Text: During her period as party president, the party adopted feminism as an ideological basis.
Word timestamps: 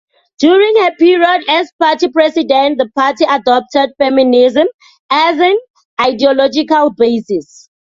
During 0.39 0.77
her 0.77 0.95
period 0.95 1.43
as 1.47 1.71
party 1.79 2.07
president, 2.07 2.79
the 2.79 2.89
party 2.95 3.23
adopted 3.29 3.91
feminism 3.99 4.65
as 5.11 5.37
an 5.37 5.55
ideological 6.01 6.89
basis. 6.97 7.69